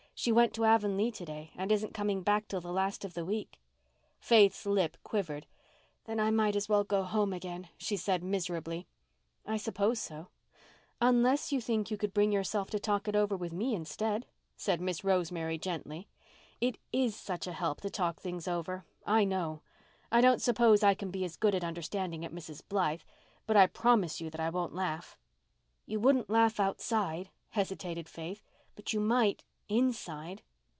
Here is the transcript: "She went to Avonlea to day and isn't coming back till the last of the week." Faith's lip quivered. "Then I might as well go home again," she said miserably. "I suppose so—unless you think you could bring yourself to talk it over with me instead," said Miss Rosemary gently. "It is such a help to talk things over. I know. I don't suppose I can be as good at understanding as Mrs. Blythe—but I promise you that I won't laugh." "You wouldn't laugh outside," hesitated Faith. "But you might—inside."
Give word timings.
"She 0.13 0.31
went 0.31 0.53
to 0.53 0.65
Avonlea 0.65 1.09
to 1.13 1.25
day 1.25 1.51
and 1.55 1.71
isn't 1.71 1.95
coming 1.95 2.21
back 2.21 2.47
till 2.47 2.61
the 2.61 2.71
last 2.71 3.03
of 3.03 3.15
the 3.15 3.25
week." 3.25 3.59
Faith's 4.19 4.67
lip 4.67 4.95
quivered. 5.03 5.47
"Then 6.03 6.19
I 6.19 6.29
might 6.29 6.55
as 6.55 6.69
well 6.69 6.83
go 6.83 7.01
home 7.01 7.33
again," 7.33 7.69
she 7.75 7.97
said 7.97 8.23
miserably. 8.23 8.85
"I 9.47 9.57
suppose 9.57 9.99
so—unless 9.99 11.51
you 11.51 11.59
think 11.59 11.89
you 11.89 11.97
could 11.97 12.13
bring 12.13 12.31
yourself 12.31 12.69
to 12.69 12.77
talk 12.79 13.07
it 13.07 13.15
over 13.15 13.35
with 13.35 13.51
me 13.51 13.73
instead," 13.73 14.27
said 14.55 14.79
Miss 14.79 15.03
Rosemary 15.03 15.57
gently. 15.57 16.07
"It 16.59 16.77
is 16.93 17.15
such 17.15 17.47
a 17.47 17.53
help 17.53 17.81
to 17.81 17.89
talk 17.89 18.19
things 18.19 18.47
over. 18.47 18.85
I 19.07 19.23
know. 19.23 19.63
I 20.11 20.21
don't 20.21 20.37
suppose 20.41 20.83
I 20.83 20.93
can 20.93 21.09
be 21.09 21.25
as 21.25 21.35
good 21.35 21.55
at 21.55 21.63
understanding 21.63 22.23
as 22.25 22.31
Mrs. 22.31 22.61
Blythe—but 22.69 23.57
I 23.57 23.65
promise 23.65 24.21
you 24.21 24.29
that 24.29 24.41
I 24.41 24.51
won't 24.51 24.75
laugh." 24.75 25.17
"You 25.87 25.99
wouldn't 25.99 26.29
laugh 26.29 26.59
outside," 26.59 27.29
hesitated 27.49 28.07
Faith. 28.07 28.43
"But 28.75 28.93
you 28.93 28.99
might—inside." 28.99 30.41